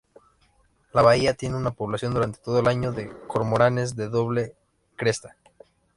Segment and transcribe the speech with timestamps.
[0.93, 4.55] La bahía tiene una población durante todo el año de cormoranes de doble
[4.95, 5.35] cresta.